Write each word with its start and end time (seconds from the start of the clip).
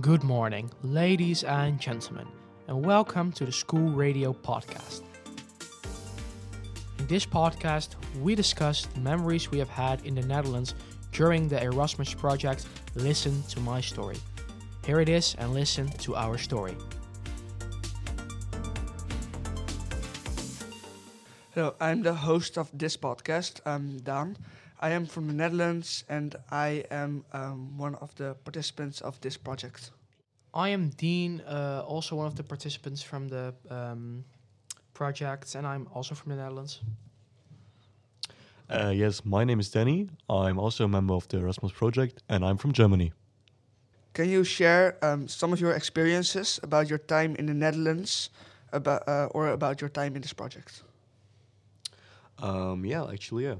Good 0.00 0.22
morning, 0.22 0.70
ladies 0.82 1.44
and 1.44 1.78
gentlemen, 1.78 2.26
and 2.68 2.86
welcome 2.86 3.32
to 3.32 3.44
the 3.44 3.52
School 3.52 3.90
Radio 3.90 4.32
Podcast. 4.32 5.02
In 6.98 7.06
this 7.06 7.26
podcast, 7.26 7.96
we 8.22 8.34
discuss 8.34 8.86
the 8.86 9.00
memories 9.00 9.50
we 9.50 9.58
have 9.58 9.68
had 9.68 10.06
in 10.06 10.14
the 10.14 10.22
Netherlands 10.22 10.74
during 11.12 11.48
the 11.48 11.62
Erasmus 11.62 12.14
project 12.14 12.66
Listen 12.94 13.42
to 13.50 13.60
My 13.60 13.82
Story. 13.82 14.16
Here 14.86 15.00
it 15.00 15.10
is, 15.10 15.34
and 15.38 15.52
listen 15.52 15.88
to 15.88 16.16
our 16.16 16.38
story. 16.38 16.76
Hello, 21.52 21.74
I'm 21.80 22.02
the 22.02 22.14
host 22.14 22.56
of 22.58 22.70
this 22.72 22.96
podcast, 22.96 23.60
I'm 23.66 23.98
Daan. 24.04 24.36
I 24.78 24.90
am 24.90 25.04
from 25.04 25.26
the 25.26 25.32
Netherlands 25.32 26.04
and 26.08 26.36
I 26.48 26.84
am 26.92 27.24
um, 27.32 27.76
one 27.76 27.96
of 27.96 28.14
the 28.14 28.36
participants 28.44 29.00
of 29.00 29.20
this 29.20 29.36
project. 29.36 29.90
I 30.54 30.68
am 30.68 30.90
Dean, 30.90 31.40
uh, 31.40 31.82
also 31.84 32.14
one 32.14 32.28
of 32.28 32.36
the 32.36 32.44
participants 32.44 33.02
from 33.02 33.26
the 33.26 33.52
um, 33.68 34.24
project, 34.94 35.56
and 35.56 35.66
I'm 35.66 35.88
also 35.92 36.14
from 36.14 36.30
the 36.30 36.36
Netherlands. 36.36 36.82
Uh, 38.68 38.92
yes, 38.94 39.24
my 39.24 39.42
name 39.42 39.58
is 39.58 39.70
Danny. 39.70 40.08
I'm 40.28 40.56
also 40.56 40.84
a 40.84 40.88
member 40.88 41.14
of 41.14 41.26
the 41.26 41.38
Erasmus 41.38 41.72
project, 41.72 42.22
and 42.28 42.44
I'm 42.44 42.58
from 42.58 42.70
Germany. 42.72 43.12
Can 44.12 44.28
you 44.28 44.44
share 44.44 44.98
um, 45.02 45.26
some 45.26 45.52
of 45.52 45.60
your 45.60 45.72
experiences 45.72 46.60
about 46.62 46.88
your 46.88 46.98
time 47.00 47.34
in 47.34 47.46
the 47.46 47.54
Netherlands 47.54 48.30
about, 48.72 49.08
uh, 49.08 49.26
or 49.34 49.48
about 49.48 49.80
your 49.80 49.90
time 49.90 50.14
in 50.14 50.22
this 50.22 50.32
project? 50.32 50.84
Um, 52.40 52.84
yeah, 52.84 53.04
actually, 53.10 53.44
yeah. 53.44 53.56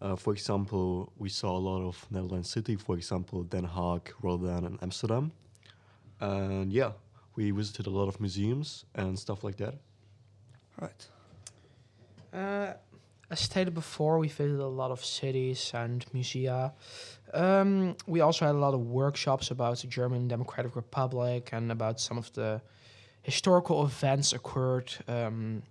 Uh, 0.00 0.16
for 0.16 0.32
example, 0.32 1.12
we 1.18 1.28
saw 1.28 1.56
a 1.56 1.58
lot 1.58 1.82
of 1.82 2.06
Netherlands 2.10 2.48
city, 2.48 2.76
for 2.76 2.96
example, 2.96 3.42
Den 3.42 3.66
Haag, 3.66 4.08
Rotterdam, 4.22 4.64
and 4.64 4.78
Amsterdam. 4.82 5.32
And 6.20 6.72
yeah, 6.72 6.92
we 7.36 7.50
visited 7.50 7.86
a 7.86 7.90
lot 7.90 8.08
of 8.08 8.20
museums 8.20 8.84
and 8.94 9.18
stuff 9.18 9.44
like 9.44 9.56
that. 9.58 9.74
Right. 10.80 11.08
Uh, 12.32 12.74
as 13.30 13.40
stated 13.40 13.74
before, 13.74 14.18
we 14.18 14.28
visited 14.28 14.60
a 14.60 14.66
lot 14.66 14.90
of 14.90 15.04
cities 15.04 15.70
and 15.74 16.04
musea. 16.14 16.72
Um, 17.32 17.96
we 18.06 18.20
also 18.20 18.46
had 18.46 18.54
a 18.54 18.58
lot 18.58 18.74
of 18.74 18.80
workshops 18.80 19.50
about 19.50 19.78
the 19.78 19.86
German 19.86 20.28
Democratic 20.28 20.74
Republic 20.74 21.50
and 21.52 21.70
about 21.70 22.00
some 22.00 22.18
of 22.18 22.32
the 22.32 22.60
historical 23.22 23.84
events 23.84 24.32
occurred 24.32 24.92
um, 25.06 25.62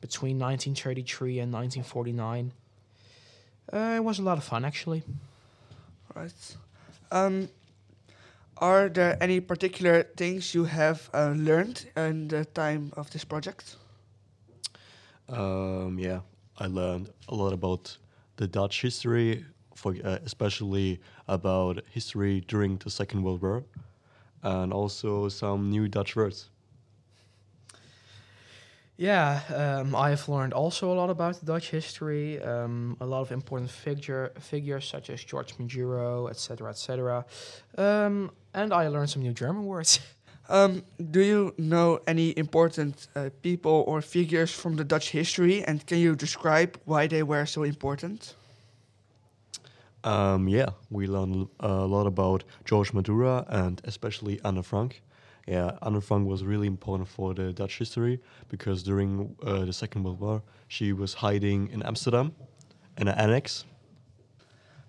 between 0.00 0.38
1933 0.38 1.40
and 1.40 1.52
1949. 1.52 2.52
Uh, 3.72 3.94
it 3.96 4.04
was 4.04 4.18
a 4.18 4.22
lot 4.22 4.38
of 4.38 4.44
fun, 4.44 4.64
actually. 4.64 5.02
Right. 6.14 6.56
Um, 7.12 7.48
are 8.56 8.88
there 8.88 9.16
any 9.22 9.40
particular 9.40 10.02
things 10.02 10.54
you 10.54 10.64
have 10.64 11.08
uh, 11.14 11.32
learned 11.36 11.86
in 11.96 12.28
the 12.28 12.44
time 12.44 12.92
of 12.96 13.10
this 13.10 13.24
project? 13.24 13.76
Um, 15.28 15.98
yeah, 15.98 16.20
I 16.58 16.66
learned 16.66 17.10
a 17.28 17.34
lot 17.34 17.52
about 17.52 17.96
the 18.36 18.46
Dutch 18.46 18.82
history, 18.82 19.44
for 19.74 19.94
uh, 20.04 20.18
especially 20.24 21.00
about 21.28 21.80
history 21.90 22.40
during 22.48 22.76
the 22.78 22.90
Second 22.90 23.22
World 23.22 23.40
War, 23.40 23.64
and 24.42 24.72
also 24.72 25.28
some 25.28 25.70
new 25.70 25.88
Dutch 25.88 26.16
words. 26.16 26.50
Yeah, 29.00 29.40
um, 29.56 29.96
I 29.96 30.10
have 30.10 30.28
learned 30.28 30.52
also 30.52 30.92
a 30.92 30.96
lot 31.00 31.08
about 31.08 31.42
Dutch 31.42 31.70
history. 31.70 32.38
Um, 32.42 32.98
a 33.00 33.06
lot 33.06 33.22
of 33.22 33.32
important 33.32 33.70
figure 33.70 34.30
figures 34.38 34.86
such 34.86 35.08
as 35.08 35.24
George 35.24 35.54
Maduro, 35.58 36.28
etc., 36.28 36.68
etc. 36.68 37.24
Um, 37.78 38.30
and 38.52 38.74
I 38.74 38.88
learned 38.88 39.08
some 39.08 39.22
new 39.22 39.32
German 39.32 39.64
words. 39.64 40.00
Um, 40.50 40.82
do 41.12 41.20
you 41.20 41.54
know 41.58 42.00
any 42.08 42.36
important 42.36 43.06
uh, 43.14 43.30
people 43.40 43.84
or 43.86 44.02
figures 44.02 44.50
from 44.50 44.74
the 44.74 44.82
Dutch 44.82 45.10
history, 45.10 45.62
and 45.62 45.86
can 45.86 45.98
you 45.98 46.16
describe 46.16 46.76
why 46.86 47.06
they 47.06 47.22
were 47.22 47.46
so 47.46 47.62
important? 47.62 48.34
Um, 50.02 50.48
yeah, 50.48 50.70
we 50.90 51.06
learned 51.06 51.46
a 51.60 51.86
lot 51.86 52.08
about 52.08 52.42
George 52.64 52.92
Maduro 52.92 53.46
and 53.48 53.80
especially 53.84 54.40
Anne 54.44 54.62
Frank. 54.62 55.02
Yeah, 55.46 55.78
Anne 55.82 56.00
Frank 56.00 56.28
was 56.28 56.44
really 56.44 56.66
important 56.66 57.08
for 57.08 57.34
the 57.34 57.52
Dutch 57.52 57.78
history 57.78 58.20
because 58.48 58.82
during 58.82 59.36
uh, 59.42 59.64
the 59.64 59.72
Second 59.72 60.04
World 60.04 60.20
War, 60.20 60.42
she 60.68 60.92
was 60.92 61.14
hiding 61.14 61.68
in 61.70 61.82
Amsterdam 61.82 62.32
in 62.96 63.08
an 63.08 63.18
annex. 63.18 63.64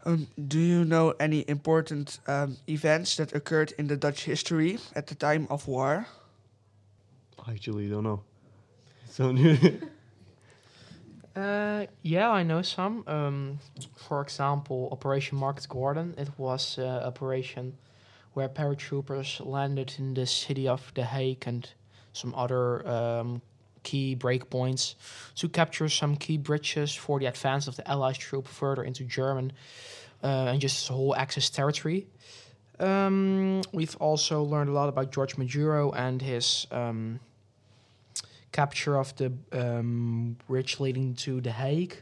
Um, 0.04 0.28
do 0.48 0.60
you 0.60 0.84
know 0.84 1.14
any 1.20 1.46
important 1.48 2.20
um, 2.28 2.58
events 2.68 3.18
that 3.18 3.36
occurred 3.36 3.74
in 3.78 3.88
the 3.88 3.96
Dutch 3.96 4.24
history 4.26 4.80
at 4.96 5.08
the 5.08 5.16
time 5.16 5.48
of 5.50 5.68
war? 5.68 6.08
I 7.46 7.52
actually 7.52 7.90
don't 7.90 8.04
know. 8.04 8.22
So 9.12 9.32
new. 9.34 9.58
Uh, 11.36 11.86
yeah, 12.02 12.30
I 12.30 12.44
know 12.44 12.62
some. 12.62 13.04
Um, 13.08 13.60
for 13.96 14.22
example, 14.22 14.88
Operation 14.92 15.38
Market 15.38 15.68
Garden. 15.68 16.14
It 16.18 16.30
was 16.38 16.78
uh, 16.78 17.04
operation 17.06 17.74
where 18.34 18.50
paratroopers 18.50 19.46
landed 19.46 19.94
in 19.98 20.14
the 20.14 20.26
city 20.26 20.68
of 20.68 20.92
The 20.96 21.04
Hague 21.04 21.44
and 21.46 21.70
some 22.14 22.34
other 22.36 22.88
um, 22.88 23.42
key 23.84 24.16
breakpoints 24.16 24.96
to 25.36 25.50
capture 25.50 25.90
some 25.90 26.16
key 26.16 26.38
bridges 26.38 26.94
for 26.94 27.20
the 27.20 27.26
advance 27.26 27.68
of 27.68 27.76
the 27.76 27.90
Allied 27.90 28.16
troop 28.16 28.48
further 28.48 28.84
into 28.84 29.04
German 29.04 29.52
uh, 30.24 30.52
and 30.52 30.62
just 30.62 30.88
whole 30.88 31.16
Axis 31.16 31.50
territory. 31.50 32.08
Um, 32.80 33.62
we've 33.72 33.96
also 33.98 34.44
learned 34.44 34.70
a 34.70 34.74
lot 34.74 34.90
about 34.90 35.12
George 35.12 35.38
Maduro 35.38 35.92
and 35.92 36.22
his 36.22 36.66
um, 36.72 37.20
capture 38.52 38.98
of 38.98 39.16
the 39.18 39.32
um, 39.52 40.38
bridge 40.48 40.80
leading 40.80 41.14
to 41.16 41.42
The 41.42 41.52
Hague. 41.52 41.96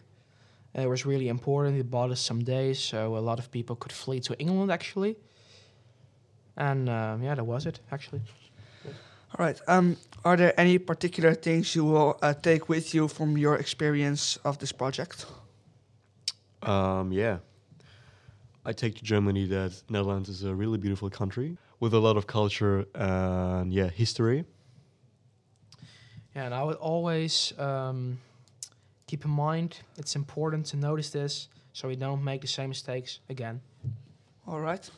It 0.74 0.88
was 0.88 1.06
really 1.06 1.28
important. 1.28 1.78
It 1.78 1.90
bought 1.90 2.12
us 2.12 2.22
some 2.22 2.44
days, 2.44 2.80
so 2.80 3.18
a 3.18 3.20
lot 3.20 3.40
of 3.40 3.52
people 3.52 3.76
could 3.76 3.92
flee 3.92 4.20
to 4.22 4.38
England 4.40 4.72
actually. 4.72 5.18
And 6.59 6.90
uh, 6.90 7.18
yeah, 7.22 7.36
that 7.36 7.46
was 7.46 7.66
it 7.66 7.80
actually. 7.92 8.22
All 9.38 9.46
right. 9.46 9.59
Um, 9.68 9.96
are 10.25 10.36
there 10.36 10.59
any 10.59 10.78
particular 10.78 11.34
things 11.34 11.75
you 11.75 11.86
will 11.86 12.20
uh, 12.22 12.34
take 12.34 12.68
with 12.68 12.94
you 12.94 13.08
from 13.08 13.38
your 13.38 13.56
experience 13.56 14.38
of 14.44 14.58
this 14.58 14.72
project? 14.72 15.25
Um, 16.62 17.12
yeah. 17.12 17.38
I 18.66 18.74
take 18.74 18.96
to 18.96 19.03
Germany 19.03 19.46
that 19.48 19.81
Netherlands 19.90 20.30
is 20.30 20.44
a 20.44 20.53
really 20.53 20.78
beautiful 20.78 21.09
country 21.09 21.58
with 21.80 21.94
a 21.94 22.00
lot 22.00 22.18
of 22.18 22.28
culture 22.28 22.86
and 22.94 23.72
yeah, 23.72 23.88
history. 23.88 24.46
Yeah, 26.36 26.46
and 26.46 26.53
I 26.53 26.64
would 26.64 26.75
always 26.75 27.53
um, 27.58 28.19
keep 29.08 29.25
in 29.25 29.31
mind 29.31 29.78
it's 29.98 30.16
important 30.16 30.66
to 30.68 30.78
notice 30.78 31.09
this 31.09 31.48
so 31.72 31.88
we 31.88 31.96
don't 31.96 32.24
make 32.24 32.42
the 32.42 32.48
same 32.48 32.69
mistakes 32.69 33.19
again. 33.30 33.62
All 34.46 34.59
right. 34.59 34.90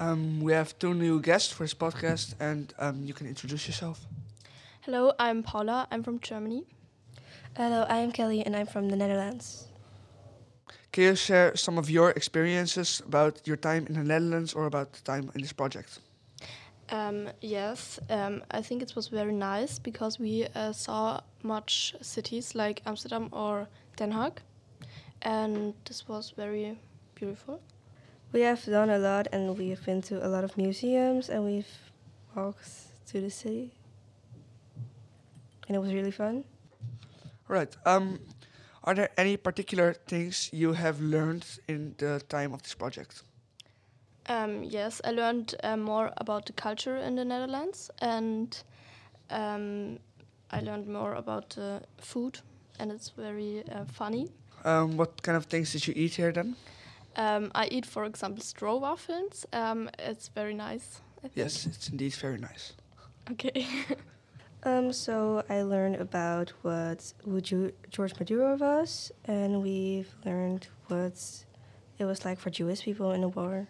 Um, 0.00 0.40
we 0.40 0.52
have 0.52 0.78
two 0.78 0.92
new 0.94 1.20
guests 1.20 1.52
for 1.52 1.64
this 1.64 1.74
podcast, 1.74 2.34
and 2.40 2.74
um, 2.78 3.04
you 3.04 3.14
can 3.14 3.26
introduce 3.26 3.66
yourself. 3.66 4.06
Hello, 4.80 5.12
I'm 5.18 5.42
Paula. 5.42 5.86
I'm 5.90 6.02
from 6.02 6.18
Germany. 6.20 6.64
Hello, 7.56 7.86
I'm 7.88 8.10
Kelly 8.10 8.44
and 8.44 8.56
I'm 8.56 8.66
from 8.66 8.88
the 8.88 8.96
Netherlands. 8.96 9.68
Can 10.90 11.04
you 11.04 11.14
share 11.14 11.56
some 11.56 11.78
of 11.78 11.88
your 11.88 12.10
experiences 12.10 13.00
about 13.06 13.46
your 13.46 13.56
time 13.56 13.86
in 13.86 13.94
the 13.94 14.02
Netherlands 14.02 14.54
or 14.54 14.66
about 14.66 14.92
the 14.92 15.00
time 15.02 15.30
in 15.34 15.40
this 15.40 15.52
project? 15.52 16.00
Um, 16.90 17.30
yes, 17.40 18.00
um, 18.10 18.42
I 18.50 18.60
think 18.60 18.82
it 18.82 18.94
was 18.96 19.08
very 19.08 19.32
nice 19.32 19.78
because 19.78 20.18
we 20.18 20.46
uh, 20.54 20.72
saw 20.72 21.20
much 21.42 21.94
cities 22.02 22.54
like 22.54 22.82
Amsterdam 22.86 23.28
or 23.32 23.68
Den 23.96 24.12
Haag, 24.12 24.38
and 25.22 25.74
this 25.84 26.08
was 26.08 26.32
very 26.36 26.78
beautiful. 27.14 27.60
We 28.34 28.40
have 28.40 28.64
done 28.64 28.90
a 28.90 28.98
lot 28.98 29.28
and 29.30 29.56
we've 29.56 29.86
been 29.86 30.02
to 30.02 30.26
a 30.26 30.28
lot 30.28 30.42
of 30.42 30.56
museums 30.56 31.28
and 31.28 31.44
we've 31.44 31.72
walked 32.34 32.68
to 33.06 33.20
the 33.20 33.30
city. 33.30 33.70
And 35.68 35.76
it 35.76 35.78
was 35.78 35.94
really 35.94 36.10
fun. 36.10 36.42
Right. 37.46 37.72
Um, 37.86 38.18
are 38.82 38.92
there 38.92 39.10
any 39.16 39.36
particular 39.36 39.94
things 40.08 40.50
you 40.52 40.72
have 40.72 41.00
learned 41.00 41.46
in 41.68 41.94
the 41.98 42.22
time 42.28 42.52
of 42.52 42.62
this 42.64 42.74
project? 42.74 43.22
Um, 44.26 44.64
yes, 44.64 45.00
I 45.04 45.12
learned 45.12 45.54
uh, 45.62 45.76
more 45.76 46.10
about 46.16 46.46
the 46.46 46.54
culture 46.54 46.96
in 46.96 47.14
the 47.14 47.24
Netherlands, 47.24 47.88
and 48.00 48.60
um, 49.30 50.00
I 50.50 50.58
learned 50.60 50.88
more 50.88 51.14
about 51.14 51.56
uh, 51.56 51.78
food, 51.98 52.40
and 52.80 52.90
it's 52.90 53.10
very 53.10 53.62
uh, 53.70 53.84
funny. 53.84 54.28
Um, 54.64 54.96
what 54.96 55.22
kind 55.22 55.36
of 55.36 55.44
things 55.44 55.72
did 55.72 55.86
you 55.86 55.94
eat 55.94 56.14
here 56.14 56.32
then? 56.32 56.56
Um, 57.16 57.50
I 57.54 57.66
eat, 57.66 57.86
for 57.86 58.04
example, 58.04 58.42
stroopwafels. 58.42 59.44
Um, 59.52 59.90
it's 59.98 60.28
very 60.28 60.54
nice. 60.54 61.00
Yes, 61.34 61.66
it's 61.66 61.88
indeed 61.88 62.14
very 62.14 62.38
nice. 62.38 62.72
Okay. 63.30 63.66
Um, 64.66 64.94
so 64.94 65.44
I 65.50 65.60
learned 65.60 65.96
about 65.96 66.50
what 66.62 67.12
George 67.90 68.18
Maduro 68.18 68.56
was, 68.56 69.12
and 69.26 69.62
we've 69.62 70.08
learned 70.24 70.68
what 70.88 71.44
it 71.98 72.04
was 72.06 72.24
like 72.24 72.38
for 72.38 72.48
Jewish 72.48 72.80
people 72.80 73.12
in 73.12 73.20
the 73.20 73.28
war. 73.28 73.68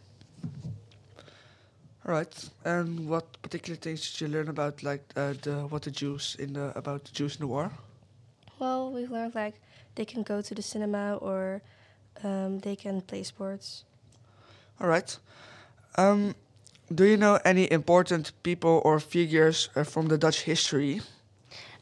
All 2.06 2.12
right. 2.12 2.50
And 2.64 3.08
what 3.08 3.24
particular 3.42 3.76
things 3.76 4.12
did 4.12 4.20
you 4.20 4.28
learn 4.28 4.48
about, 4.48 4.84
like 4.84 5.02
uh, 5.16 5.34
the 5.42 5.66
what 5.66 5.82
the 5.82 5.90
Jews 5.90 6.36
in 6.38 6.52
the 6.52 6.76
about 6.78 7.04
the 7.04 7.12
Jews 7.12 7.36
in 7.36 7.40
the 7.40 7.48
war? 7.48 7.72
Well, 8.60 8.92
we've 8.92 9.10
learned 9.10 9.34
like 9.34 9.60
they 9.96 10.04
can 10.04 10.22
go 10.22 10.42
to 10.42 10.54
the 10.54 10.62
cinema 10.62 11.16
or 11.16 11.60
um, 12.22 12.58
they 12.60 12.76
can 12.76 13.00
play 13.00 13.22
sports. 13.22 13.84
All 14.80 14.88
right. 14.88 15.18
Um, 15.96 16.34
do 16.94 17.04
you 17.04 17.16
know 17.16 17.38
any 17.44 17.70
important 17.70 18.32
people 18.42 18.82
or 18.84 19.00
figures 19.00 19.68
uh, 19.76 19.84
from 19.84 20.08
the 20.08 20.18
Dutch 20.18 20.42
history? 20.42 21.00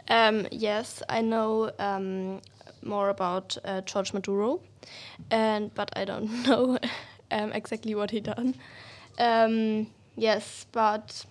Um, 0.09 0.47
yes, 0.51 1.03
I 1.09 1.23
know 1.23 1.71
um, 1.79 2.41
more 2.83 3.09
about 3.09 3.57
uh, 3.65 3.81
George 3.83 4.13
Maduro, 4.13 4.61
and 5.31 5.73
but 5.75 5.91
I 5.97 6.05
don't 6.05 6.31
know 6.47 6.79
um, 7.31 7.53
exactly 7.53 7.95
what 7.95 8.11
he 8.11 8.21
done. 8.21 8.55
Um, 9.19 9.87
yes, 10.17 10.67
but 10.73 11.25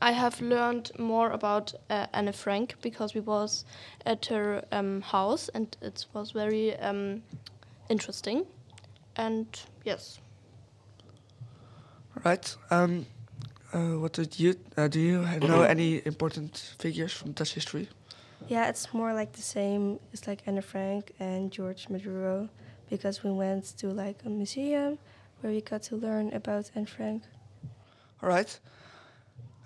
I 0.00 0.12
have 0.12 0.40
learned 0.40 0.90
more 0.98 1.30
about 1.30 1.74
uh, 1.88 2.06
Anne 2.12 2.32
Frank 2.32 2.74
because 2.82 3.14
we 3.14 3.20
was 3.20 3.64
at 4.04 4.26
her 4.26 4.64
um, 4.72 5.00
house 5.00 5.48
and 5.54 5.76
it 5.80 6.06
was 6.12 6.32
very 6.32 6.76
um, 6.78 7.22
interesting. 7.88 8.46
And 9.16 9.46
yes, 9.84 10.20
Right. 12.22 12.56
Um, 12.70 13.06
uh, 13.72 13.98
what 13.98 14.12
did 14.12 14.38
you 14.38 14.54
uh, 14.76 14.88
do? 14.88 15.00
You 15.00 15.48
know 15.48 15.62
any 15.76 16.00
important 16.06 16.74
figures 16.78 17.12
from 17.12 17.32
Dutch 17.32 17.54
history? 17.54 17.88
Yeah, 18.46 18.68
it's 18.68 18.92
more 18.94 19.12
like 19.12 19.32
the 19.32 19.42
same. 19.42 19.98
It's 20.12 20.26
like 20.26 20.42
Anne 20.46 20.60
Frank 20.62 21.12
and 21.18 21.50
George 21.50 21.88
Maduro 21.88 22.48
because 22.88 23.24
we 23.24 23.30
went 23.30 23.76
to 23.78 23.88
like 23.88 24.22
a 24.24 24.28
museum 24.28 24.98
where 25.40 25.52
we 25.52 25.60
got 25.60 25.82
to 25.84 25.96
learn 25.96 26.32
about 26.32 26.70
Anne 26.74 26.86
Frank. 26.86 27.24
All 28.22 28.28
right. 28.28 28.58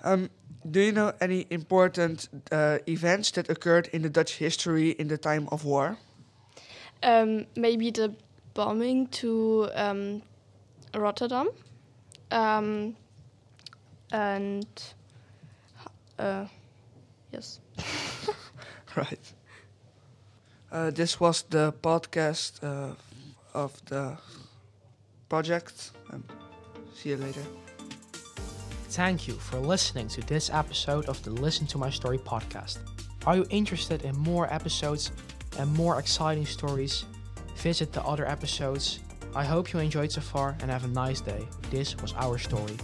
Um, 0.02 0.30
do 0.68 0.80
you 0.80 0.92
know 0.92 1.12
any 1.20 1.46
important 1.50 2.28
uh, 2.50 2.78
events 2.88 3.32
that 3.32 3.50
occurred 3.50 3.88
in 3.92 4.02
the 4.02 4.08
Dutch 4.08 4.36
history 4.36 4.90
in 4.90 5.08
the 5.08 5.18
time 5.18 5.48
of 5.52 5.64
war? 5.64 5.98
Um, 7.02 7.46
maybe 7.56 7.90
the 7.90 8.14
bombing 8.54 9.06
to 9.08 9.68
um, 9.74 10.22
Rotterdam, 10.94 11.48
um, 12.30 12.96
and 14.12 14.66
uh, 16.18 16.46
yes. 17.32 17.60
Right. 18.96 19.32
Uh, 20.72 20.90
this 20.90 21.20
was 21.20 21.42
the 21.42 21.72
podcast 21.82 22.64
uh, 22.64 22.94
of 23.54 23.80
the 23.86 24.18
project. 25.28 25.92
Um, 26.12 26.24
see 26.94 27.10
you 27.10 27.16
later. 27.16 27.44
Thank 28.90 29.28
you 29.28 29.34
for 29.34 29.60
listening 29.60 30.08
to 30.08 30.20
this 30.22 30.50
episode 30.50 31.08
of 31.08 31.22
the 31.22 31.30
Listen 31.30 31.66
to 31.68 31.78
My 31.78 31.90
Story 31.90 32.18
podcast. 32.18 32.78
Are 33.24 33.36
you 33.36 33.46
interested 33.50 34.02
in 34.02 34.16
more 34.18 34.52
episodes 34.52 35.12
and 35.58 35.72
more 35.74 35.98
exciting 35.98 36.46
stories? 36.46 37.04
Visit 37.56 37.92
the 37.92 38.02
other 38.02 38.26
episodes. 38.26 39.00
I 39.34 39.44
hope 39.44 39.72
you 39.72 39.78
enjoyed 39.78 40.12
so 40.12 40.20
far 40.20 40.56
and 40.60 40.70
have 40.70 40.84
a 40.84 40.88
nice 40.88 41.20
day. 41.20 41.46
This 41.70 41.96
was 41.96 42.14
our 42.14 42.38
story. 42.38 42.76